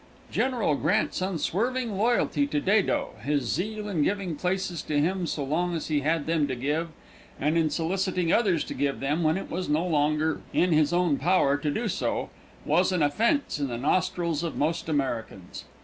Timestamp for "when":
9.21-9.37